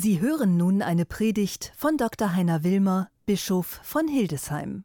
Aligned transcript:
Sie 0.00 0.20
hören 0.20 0.56
nun 0.56 0.80
eine 0.80 1.04
Predigt 1.04 1.72
von 1.76 1.96
Dr. 1.96 2.32
Heiner 2.36 2.62
Wilmer, 2.62 3.10
Bischof 3.26 3.80
von 3.82 4.06
Hildesheim. 4.06 4.84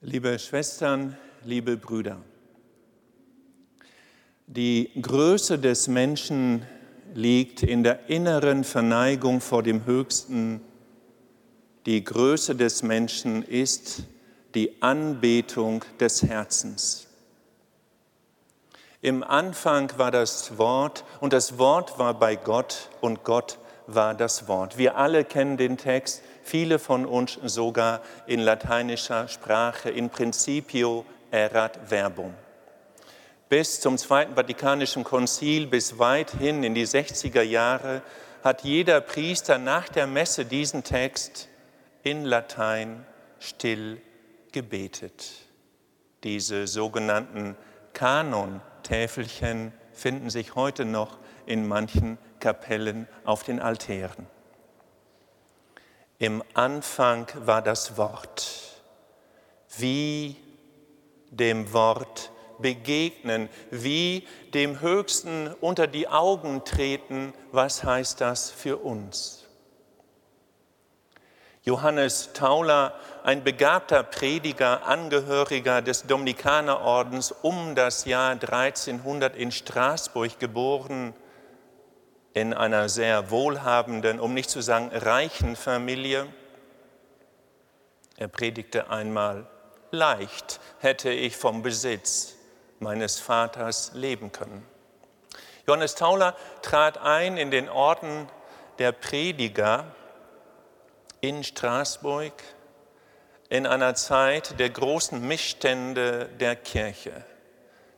Liebe 0.00 0.38
Schwestern, 0.38 1.16
liebe 1.44 1.76
Brüder, 1.76 2.22
die 4.46 4.88
Größe 5.02 5.58
des 5.58 5.88
Menschen 5.88 6.62
liegt 7.12 7.64
in 7.64 7.82
der 7.82 8.08
inneren 8.08 8.62
Verneigung 8.62 9.40
vor 9.40 9.64
dem 9.64 9.84
Höchsten. 9.84 10.60
Die 11.86 12.04
Größe 12.04 12.54
des 12.54 12.84
Menschen 12.84 13.42
ist 13.42 14.04
die 14.54 14.80
Anbetung 14.80 15.84
des 15.98 16.22
Herzens. 16.22 17.07
Im 19.00 19.22
Anfang 19.22 19.92
war 19.96 20.10
das 20.10 20.58
Wort 20.58 21.04
und 21.20 21.32
das 21.32 21.56
Wort 21.56 22.00
war 22.00 22.14
bei 22.14 22.34
Gott 22.34 22.88
und 23.00 23.22
Gott 23.22 23.58
war 23.86 24.12
das 24.12 24.48
Wort. 24.48 24.76
Wir 24.76 24.96
alle 24.96 25.24
kennen 25.24 25.56
den 25.56 25.76
Text, 25.76 26.20
viele 26.42 26.80
von 26.80 27.06
uns 27.06 27.38
sogar 27.44 28.00
in 28.26 28.40
lateinischer 28.40 29.28
Sprache, 29.28 29.88
in 29.88 30.10
Principio 30.10 31.04
erat 31.30 31.78
verbum. 31.86 32.34
Bis 33.48 33.80
zum 33.80 33.98
Zweiten 33.98 34.34
Vatikanischen 34.34 35.04
Konzil, 35.04 35.68
bis 35.68 36.00
weit 36.00 36.32
hin 36.32 36.64
in 36.64 36.74
die 36.74 36.86
60er 36.86 37.42
Jahre, 37.42 38.02
hat 38.42 38.64
jeder 38.64 39.00
Priester 39.00 39.58
nach 39.58 39.88
der 39.88 40.08
Messe 40.08 40.44
diesen 40.44 40.82
Text 40.82 41.48
in 42.02 42.24
Latein 42.24 43.06
still 43.38 44.00
gebetet. 44.50 45.30
Diese 46.24 46.66
sogenannten 46.66 47.56
Kanon 47.92 48.60
Täfelchen 48.88 49.72
finden 49.92 50.30
sich 50.30 50.54
heute 50.54 50.86
noch 50.86 51.18
in 51.44 51.68
manchen 51.68 52.16
Kapellen 52.40 53.06
auf 53.24 53.42
den 53.42 53.60
Altären. 53.60 54.26
Im 56.18 56.42
Anfang 56.54 57.26
war 57.34 57.60
das 57.60 57.98
Wort. 57.98 58.82
Wie 59.76 60.36
dem 61.30 61.74
Wort 61.74 62.32
begegnen, 62.58 63.50
wie 63.70 64.26
dem 64.54 64.80
Höchsten 64.80 65.54
unter 65.60 65.86
die 65.86 66.08
Augen 66.08 66.64
treten, 66.64 67.34
was 67.52 67.84
heißt 67.84 68.22
das 68.22 68.50
für 68.50 68.78
uns? 68.78 69.47
Johannes 71.68 72.32
Tauler, 72.32 72.94
ein 73.24 73.44
begabter 73.44 74.02
Prediger, 74.02 74.86
Angehöriger 74.86 75.82
des 75.82 76.06
Dominikanerordens, 76.06 77.30
um 77.42 77.74
das 77.74 78.06
Jahr 78.06 78.30
1300 78.30 79.36
in 79.36 79.52
Straßburg 79.52 80.38
geboren, 80.38 81.12
in 82.32 82.54
einer 82.54 82.88
sehr 82.88 83.30
wohlhabenden, 83.30 84.18
um 84.18 84.32
nicht 84.32 84.48
zu 84.48 84.62
sagen 84.62 84.88
reichen 84.94 85.56
Familie. 85.56 86.26
Er 88.16 88.28
predigte 88.28 88.88
einmal, 88.88 89.46
leicht 89.90 90.60
hätte 90.78 91.10
ich 91.10 91.36
vom 91.36 91.60
Besitz 91.60 92.32
meines 92.78 93.20
Vaters 93.20 93.90
leben 93.92 94.32
können. 94.32 94.66
Johannes 95.66 95.96
Tauler 95.96 96.34
trat 96.62 96.96
ein 96.96 97.36
in 97.36 97.50
den 97.50 97.68
Orden 97.68 98.30
der 98.78 98.92
Prediger 98.92 99.84
in 101.20 101.44
Straßburg 101.44 102.32
in 103.48 103.66
einer 103.66 103.94
Zeit 103.94 104.58
der 104.58 104.70
großen 104.70 105.26
Missstände 105.26 106.26
der 106.38 106.54
Kirche. 106.56 107.24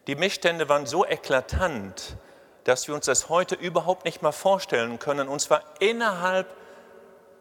Die 0.07 0.15
Missstände 0.15 0.69
waren 0.69 0.87
so 0.87 1.05
eklatant, 1.05 2.17
dass 2.65 2.89
wir 2.89 2.95
uns 2.95 3.07
das 3.07 3.29
heute 3.29 3.55
überhaupt 3.55 4.05
nicht 4.05 4.23
mehr 4.23 4.33
vorstellen 4.33 4.99
können, 4.99 5.29
und 5.29 5.41
zwar 5.41 5.63
innerhalb 5.81 6.47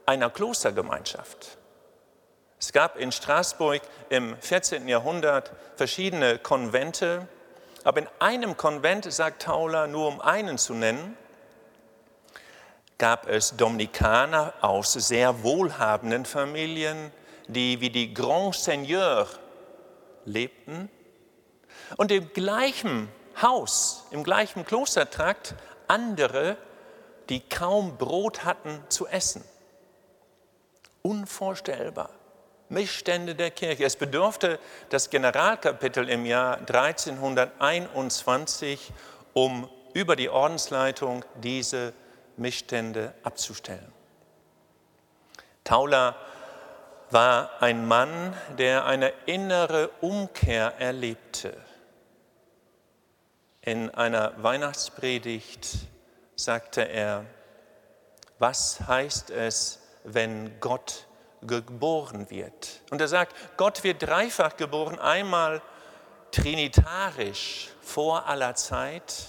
einer 0.05 0.29
Klostergemeinschaft. 0.29 1.57
Es 2.59 2.73
gab 2.73 2.97
in 2.97 3.11
Straßburg 3.11 3.81
im 4.09 4.35
14. 4.37 4.87
Jahrhundert 4.87 5.51
verschiedene 5.75 6.39
Konvente, 6.39 7.27
aber 7.83 7.99
in 7.99 8.07
einem 8.19 8.57
Konvent, 8.57 9.11
sagt 9.11 9.43
Tauler, 9.43 9.87
nur 9.87 10.07
um 10.07 10.19
einen 10.19 10.57
zu 10.57 10.73
nennen, 10.73 11.15
gab 12.99 13.27
es 13.27 13.57
Dominikaner 13.57 14.53
aus 14.61 14.93
sehr 14.93 15.41
wohlhabenden 15.41 16.25
Familien, 16.25 17.11
die 17.47 17.81
wie 17.81 17.89
die 17.89 18.13
Grand 18.13 18.53
Seigneur 18.53 19.27
lebten 20.25 20.91
und 21.97 22.11
im 22.11 22.31
gleichen 22.33 23.09
Haus, 23.41 24.05
im 24.11 24.23
gleichen 24.23 24.63
Klostertrakt 24.65 25.55
andere, 25.87 26.57
die 27.29 27.39
kaum 27.39 27.97
Brot 27.97 28.43
hatten 28.43 28.83
zu 28.89 29.07
essen. 29.07 29.43
Unvorstellbar. 31.01 32.09
Missstände 32.67 33.33
der 33.33 33.51
Kirche. 33.51 33.85
Es 33.85 33.95
bedurfte 33.95 34.59
das 34.89 35.09
Generalkapitel 35.09 36.09
im 36.09 36.25
Jahr 36.25 36.57
1321, 36.57 38.91
um 39.33 39.69
über 39.93 40.15
die 40.15 40.29
Ordensleitung 40.29 41.25
diese 41.41 41.93
Missstände 42.39 43.13
abzustellen. 43.23 43.93
Tauler 45.63 46.15
war 47.11 47.61
ein 47.61 47.87
Mann, 47.87 48.35
der 48.57 48.85
eine 48.85 49.09
innere 49.25 49.89
Umkehr 50.01 50.79
erlebte. 50.79 51.55
In 53.61 53.89
einer 53.93 54.41
Weihnachtspredigt 54.41 55.77
sagte 56.35 56.81
er, 56.81 57.25
was 58.37 58.79
heißt 58.87 59.31
es, 59.31 59.79
wenn 60.03 60.59
Gott 60.59 61.05
geboren 61.41 62.29
wird? 62.29 62.81
Und 62.89 63.01
er 63.01 63.07
sagt, 63.07 63.35
Gott 63.57 63.83
wird 63.83 64.01
dreifach 64.01 64.55
geboren, 64.55 64.97
einmal 64.97 65.61
trinitarisch 66.31 67.69
vor 67.81 68.27
aller 68.27 68.55
Zeit, 68.55 69.25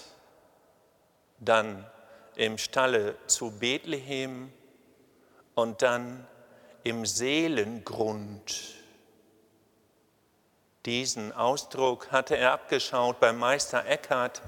dann 1.39 1.85
im 2.37 2.59
Stalle 2.59 3.17
zu 3.27 3.51
Bethlehem 3.51 4.53
und 5.55 5.83
dann 5.83 6.27
im 6.85 7.05
Seelengrund. 7.07 8.75
Diesen 10.87 11.33
Ausdruck 11.33 12.11
hatte 12.11 12.37
er 12.37 12.53
abgeschaut 12.53 13.21
beim 13.21 13.39
Meister 13.39 13.85
Eckhart, 13.87 14.41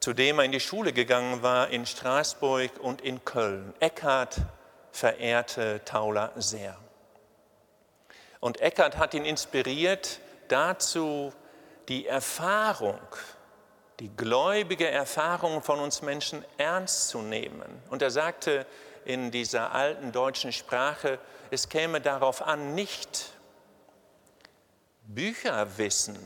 zu 0.00 0.14
dem 0.14 0.38
er 0.38 0.44
in 0.44 0.52
die 0.52 0.60
Schule 0.60 0.92
gegangen 0.92 1.42
war 1.42 1.68
in 1.68 1.84
Straßburg 1.84 2.78
und 2.80 3.02
in 3.02 3.24
Köln. 3.24 3.74
Eckhart 3.80 4.36
verehrte 4.92 5.84
Tauler 5.84 6.32
sehr. 6.36 6.78
Und 8.40 8.60
Eckhart 8.60 8.96
hat 8.96 9.12
ihn 9.12 9.24
inspiriert 9.24 10.20
dazu, 10.48 11.32
die 11.88 12.06
Erfahrung 12.06 13.00
die 14.00 14.14
gläubige 14.14 14.90
Erfahrung 14.90 15.62
von 15.62 15.80
uns 15.80 16.02
Menschen 16.02 16.44
ernst 16.58 17.08
zu 17.08 17.22
nehmen. 17.22 17.82
Und 17.90 18.02
er 18.02 18.10
sagte 18.10 18.66
in 19.04 19.30
dieser 19.30 19.72
alten 19.72 20.12
deutschen 20.12 20.52
Sprache, 20.52 21.18
es 21.50 21.68
käme 21.68 22.00
darauf 22.00 22.42
an, 22.42 22.74
nicht 22.74 23.32
Bücherwissen 25.02 26.18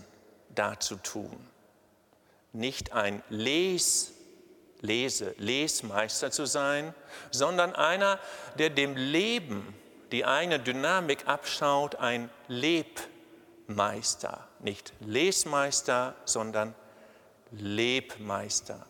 darzutun, 0.55 1.47
nicht 2.53 2.93
ein 2.93 3.23
Les, 3.29 4.13
Lese, 4.81 5.35
Lesmeister 5.37 6.31
zu 6.31 6.47
sein, 6.47 6.95
sondern 7.31 7.75
einer, 7.75 8.19
der 8.59 8.71
dem 8.71 8.97
Leben 8.97 9.75
die 10.13 10.25
eine 10.25 10.59
Dynamik 10.59 11.29
abschaut, 11.29 11.97
ein 11.97 12.31
Lebmeister, 12.49 14.49
nicht 14.59 14.93
Lesmeister, 15.01 16.15
sondern 16.25 16.75
Lebmeister 17.53 18.87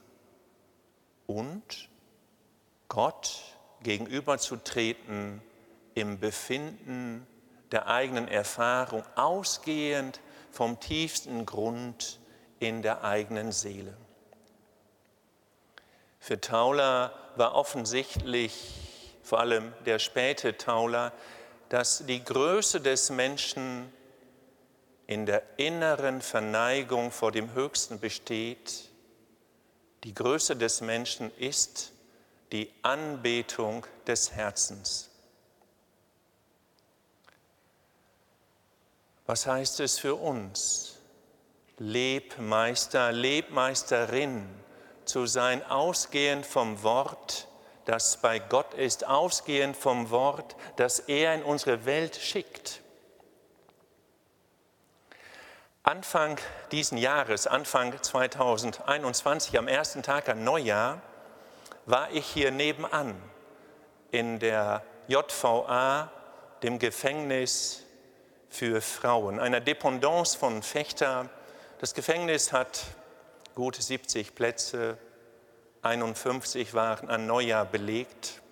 und 1.26 1.88
Gott 2.88 3.40
gegenüberzutreten 3.82 5.40
im 5.94 6.18
Befinden 6.18 7.26
der 7.72 7.86
eigenen 7.86 8.28
Erfahrung, 8.28 9.04
ausgehend 9.14 10.20
vom 10.50 10.80
tiefsten 10.80 11.46
Grund 11.46 12.18
in 12.58 12.82
der 12.82 13.04
eigenen 13.04 13.52
Seele. 13.52 13.96
Für 16.18 16.40
Tauler 16.40 17.12
war 17.36 17.54
offensichtlich, 17.54 19.18
vor 19.22 19.40
allem 19.40 19.72
der 19.86 19.98
späte 19.98 20.56
Tauler, 20.56 21.12
dass 21.68 22.04
die 22.06 22.22
Größe 22.22 22.80
des 22.80 23.10
Menschen 23.10 23.90
in 25.10 25.26
der 25.26 25.42
inneren 25.56 26.22
Verneigung 26.22 27.10
vor 27.10 27.32
dem 27.32 27.52
Höchsten 27.52 27.98
besteht, 27.98 28.88
die 30.04 30.14
Größe 30.14 30.54
des 30.54 30.82
Menschen 30.82 31.36
ist 31.36 31.90
die 32.52 32.70
Anbetung 32.82 33.84
des 34.06 34.30
Herzens. 34.30 35.10
Was 39.26 39.48
heißt 39.48 39.80
es 39.80 39.98
für 39.98 40.14
uns, 40.14 40.98
Lebmeister, 41.78 43.10
Lebmeisterin 43.10 44.48
zu 45.06 45.26
sein, 45.26 45.64
ausgehend 45.66 46.46
vom 46.46 46.84
Wort, 46.84 47.48
das 47.84 48.22
bei 48.22 48.38
Gott 48.38 48.74
ist, 48.74 49.04
ausgehend 49.04 49.76
vom 49.76 50.10
Wort, 50.10 50.54
das 50.76 51.00
er 51.00 51.34
in 51.34 51.42
unsere 51.42 51.84
Welt 51.84 52.14
schickt. 52.14 52.79
Anfang 55.82 56.38
diesen 56.72 56.98
Jahres, 56.98 57.46
Anfang 57.46 58.02
2021, 58.02 59.58
am 59.58 59.66
ersten 59.66 60.02
Tag 60.02 60.28
an 60.28 60.44
Neujahr, 60.44 61.00
war 61.86 62.10
ich 62.12 62.26
hier 62.26 62.50
nebenan 62.50 63.16
in 64.10 64.38
der 64.38 64.84
JVA, 65.08 66.12
dem 66.62 66.78
Gefängnis 66.78 67.82
für 68.50 68.82
Frauen, 68.82 69.40
einer 69.40 69.60
Dependance 69.60 70.36
von 70.36 70.62
Fechter. 70.62 71.30
Das 71.78 71.94
Gefängnis 71.94 72.52
hat 72.52 72.82
gut 73.54 73.76
70 73.76 74.34
Plätze, 74.34 74.98
51 75.80 76.74
waren 76.74 77.08
an 77.08 77.26
Neujahr 77.26 77.64
belegt. 77.64 78.42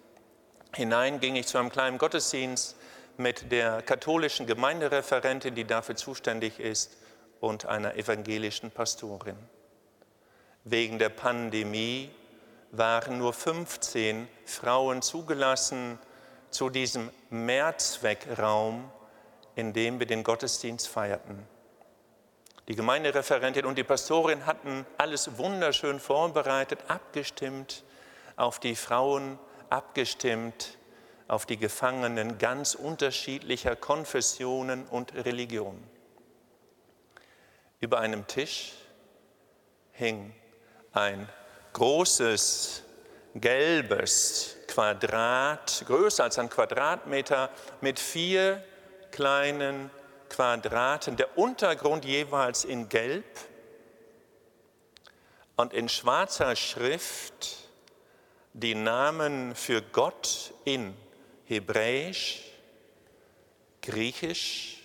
Hinein 0.74 1.20
ging 1.20 1.36
ich 1.36 1.46
zu 1.46 1.58
einem 1.58 1.68
kleinen 1.68 1.98
Gottesdienst 1.98 2.74
mit 3.18 3.52
der 3.52 3.82
katholischen 3.82 4.46
Gemeindereferentin, 4.46 5.54
die 5.54 5.64
dafür 5.64 5.94
zuständig 5.94 6.58
ist, 6.58 6.96
und 7.40 7.66
einer 7.66 7.96
evangelischen 7.96 8.70
Pastorin. 8.70 9.36
Wegen 10.64 10.98
der 10.98 11.08
Pandemie 11.08 12.10
waren 12.72 13.18
nur 13.18 13.32
15 13.32 14.28
Frauen 14.44 15.02
zugelassen 15.02 15.98
zu 16.50 16.70
diesem 16.70 17.10
Mehrzweckraum, 17.30 18.90
in 19.54 19.72
dem 19.72 19.98
wir 19.98 20.06
den 20.06 20.24
Gottesdienst 20.24 20.88
feierten. 20.88 21.46
Die 22.68 22.76
Gemeindereferentin 22.76 23.64
und 23.64 23.78
die 23.78 23.84
Pastorin 23.84 24.44
hatten 24.44 24.84
alles 24.98 25.38
wunderschön 25.38 25.98
vorbereitet, 25.98 26.80
abgestimmt 26.88 27.82
auf 28.36 28.60
die 28.60 28.76
Frauen, 28.76 29.38
abgestimmt 29.70 30.78
auf 31.28 31.46
die 31.46 31.56
Gefangenen 31.56 32.38
ganz 32.38 32.74
unterschiedlicher 32.74 33.74
Konfessionen 33.74 34.86
und 34.86 35.14
Religionen. 35.14 35.97
Über 37.80 38.00
einem 38.00 38.26
Tisch 38.26 38.72
hing 39.92 40.34
ein 40.92 41.28
großes 41.74 42.82
gelbes 43.34 44.56
Quadrat, 44.66 45.84
größer 45.86 46.24
als 46.24 46.38
ein 46.38 46.50
Quadratmeter, 46.50 47.50
mit 47.80 48.00
vier 48.00 48.64
kleinen 49.12 49.90
Quadraten, 50.28 51.16
der 51.16 51.38
Untergrund 51.38 52.04
jeweils 52.04 52.64
in 52.64 52.88
Gelb. 52.88 53.24
Und 55.56 55.72
in 55.72 55.88
schwarzer 55.88 56.54
Schrift 56.56 57.56
die 58.52 58.74
Namen 58.74 59.54
für 59.54 59.82
Gott 59.82 60.52
in 60.64 60.96
Hebräisch, 61.44 62.42
Griechisch, 63.82 64.82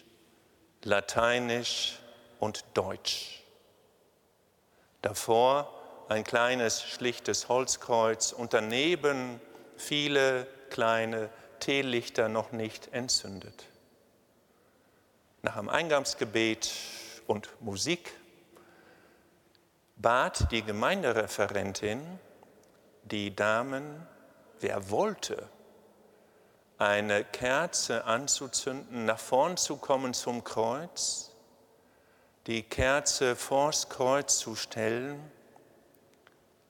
Lateinisch 0.83 1.99
und 2.43 2.65
Deutsch. 2.73 3.41
Davor 5.01 5.73
ein 6.09 6.25
kleines, 6.25 6.83
schlichtes 6.83 7.47
Holzkreuz 7.47 8.33
und 8.33 8.53
daneben 8.53 9.39
viele 9.77 10.45
kleine 10.69 11.29
Teelichter 11.61 12.27
noch 12.27 12.51
nicht 12.51 12.91
entzündet. 12.91 13.63
Nach 15.41 15.55
dem 15.55 15.69
Eingangsgebet 15.69 16.69
und 17.27 17.49
Musik 17.61 18.11
bat 19.95 20.51
die 20.51 20.63
Gemeindereferentin 20.63 22.19
die 23.03 23.33
Damen, 23.33 24.05
wer 24.59 24.89
wollte, 24.89 25.47
eine 26.77 27.23
Kerze 27.23 28.03
anzuzünden, 28.03 29.05
nach 29.05 29.19
vorn 29.19 29.55
zu 29.55 29.77
kommen 29.77 30.13
zum 30.13 30.43
Kreuz 30.43 31.32
die 32.47 32.63
Kerze 32.63 33.35
vors 33.35 33.89
Kreuz 33.89 34.37
zu 34.39 34.55
stellen 34.55 35.31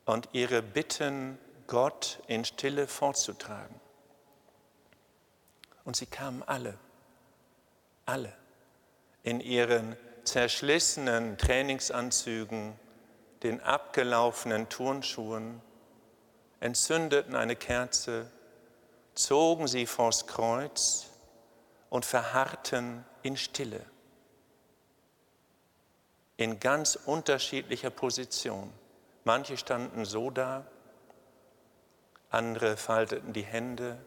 und 0.05 0.29
ihre 0.33 0.61
Bitten 0.61 1.39
Gott 1.67 2.19
in 2.27 2.45
Stille 2.45 2.87
vorzutragen. 2.87 3.79
Und 5.83 5.95
sie 5.95 6.05
kamen 6.05 6.43
alle, 6.43 6.77
alle 8.05 8.33
in 9.23 9.39
ihren 9.39 9.97
zerschlissenen 10.23 11.37
Trainingsanzügen, 11.37 12.77
den 13.41 13.59
abgelaufenen 13.61 14.69
Turnschuhen, 14.69 15.61
entzündeten 16.59 17.35
eine 17.35 17.55
Kerze, 17.55 18.31
zogen 19.15 19.67
sie 19.67 19.85
vors 19.85 20.27
Kreuz 20.27 21.07
und 21.89 22.05
verharrten 22.05 23.03
in 23.21 23.35
Stille 23.35 23.85
in 26.43 26.59
ganz 26.59 26.99
unterschiedlicher 27.05 27.89
Position. 27.89 28.69
Manche 29.23 29.57
standen 29.57 30.03
so 30.03 30.29
da, 30.29 30.65
andere 32.29 32.75
falteten 32.75 33.31
die 33.31 33.43
Hände, 33.43 33.97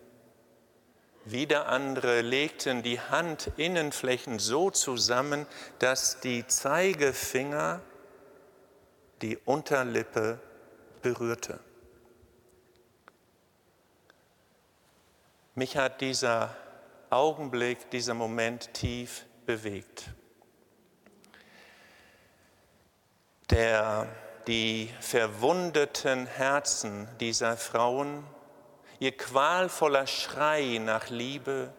wieder 1.24 1.66
andere 1.66 2.20
legten 2.20 2.82
die 2.82 3.00
Handinnenflächen 3.00 4.38
so 4.38 4.70
zusammen, 4.70 5.46
dass 5.78 6.20
die 6.20 6.46
Zeigefinger 6.46 7.80
die 9.22 9.36
Unterlippe 9.38 10.38
berührte. 11.02 11.58
Mich 15.54 15.76
hat 15.76 16.02
dieser 16.02 16.54
Augenblick, 17.08 17.90
dieser 17.90 18.14
Moment 18.14 18.74
tief 18.74 19.24
bewegt. 19.46 20.10
Der 23.50 24.08
die 24.46 24.90
verwundeten 25.00 26.26
Herzen 26.26 27.08
dieser 27.20 27.56
Frauen, 27.56 28.24
ihr 28.98 29.16
qualvoller 29.16 30.06
Schrei 30.06 30.78
nach 30.78 31.10
Liebe, 31.10 31.72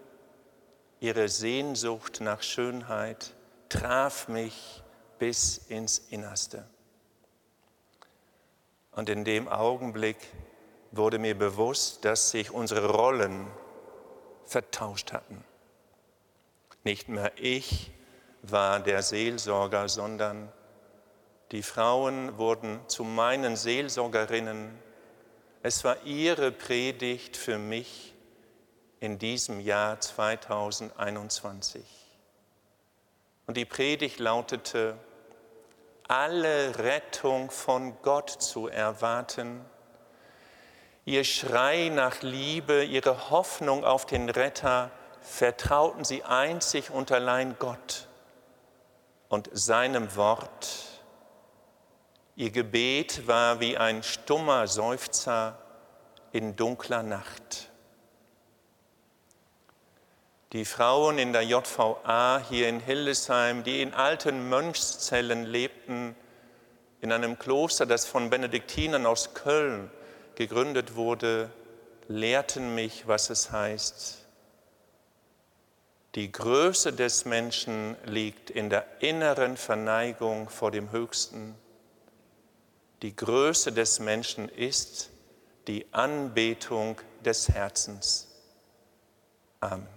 ihre 1.00 1.30
Sehnsucht 1.30 2.20
nach 2.22 2.42
Schönheit 2.42 3.34
traf 3.70 4.28
mich 4.28 4.84
bis 5.20 5.58
ins 5.58 6.00
Innerste. 6.00 6.68
Und 8.92 9.10
in 9.10 9.24
dem 9.26 9.48
Augenblick 9.48 10.18
wurde 10.92 11.20
mir 11.20 11.38
bewusst, 11.38 12.04
dass 12.06 12.32
sich 12.32 12.52
unsere 12.52 12.90
Rollen 12.90 13.48
vertauscht 14.46 15.14
hatten. 15.14 15.44
Nicht 16.84 17.10
mehr 17.10 17.32
ich 17.36 17.92
war 18.42 18.80
der 18.80 19.04
Seelsorger, 19.04 19.90
sondern 19.90 20.52
die 21.52 21.64
Frauen 21.64 22.38
wurden 22.38 22.80
zu 22.88 23.04
meinen 23.04 23.56
Seelsorgerinnen. 23.56 24.78
Es 25.64 25.84
war 25.84 25.98
ihre 26.04 26.52
Predigt 26.52 27.38
für 27.38 27.58
mich 27.58 28.14
in 29.00 29.18
diesem 29.20 29.60
Jahr 29.60 30.00
2021. 30.00 31.84
Und 33.46 33.56
die 33.56 33.66
Predigt 33.66 34.20
lautete, 34.20 34.98
alle 36.08 36.78
Rettung 36.80 37.52
von 37.52 38.02
Gott 38.02 38.30
zu 38.30 38.68
erwarten, 38.68 39.64
ihr 41.06 41.24
Schrei 41.24 41.90
nach 41.90 42.22
Liebe, 42.22 42.84
ihre 42.84 43.30
Hoffnung 43.30 43.86
auf 43.86 44.06
den 44.06 44.30
Retter 44.30 44.92
vertrauten 45.22 46.04
sie 46.04 46.24
einzig 46.24 46.92
und 46.92 47.12
allein 47.12 47.58
Gott 47.60 48.08
und 49.30 49.50
seinem 49.54 50.16
Wort 50.16 50.97
Ihr 52.38 52.52
Gebet 52.52 53.26
war 53.26 53.60
wie 53.60 53.80
ein 53.80 54.04
stummer 54.04 54.68
Seufzer 54.68 55.58
in 56.32 56.56
dunkler 56.56 57.02
Nacht. 57.02 57.72
Die 60.54 60.64
Frauen 60.64 61.18
in 61.18 61.34
der 61.34 61.42
JVA 61.42 62.40
hier 62.48 62.70
in 62.70 62.80
Hildesheim, 62.80 63.64
die 63.64 63.82
in 63.82 63.96
alten 63.96 64.50
Mönchszellen 64.50 65.46
lebten, 65.46 66.16
in 67.02 67.12
einem 67.12 67.40
Kloster, 67.40 67.88
das 67.88 68.06
von 68.06 68.30
Benediktinern 68.30 69.08
aus 69.08 69.34
Köln 69.34 69.90
gegründet 70.36 70.94
wurde, 70.94 71.50
lehrten 72.08 72.76
mich, 72.76 73.08
was 73.08 73.32
es 73.32 73.52
heißt. 73.52 74.28
Die 76.14 76.32
Größe 76.32 76.94
des 76.94 77.26
Menschen 77.26 77.96
liegt 78.06 78.52
in 78.52 78.70
der 78.70 78.86
inneren 79.00 79.58
Verneigung 79.58 80.50
vor 80.50 80.70
dem 80.70 80.92
Höchsten 80.92 81.56
die 83.02 83.16
Größe 83.16 83.72
des 83.72 84.00
Menschen 84.00 84.50
ist 84.50 85.10
die 85.68 85.86
Anbetung 85.92 87.00
des 87.24 87.50
Herzens. 87.50 88.28
Amen. 89.60 89.97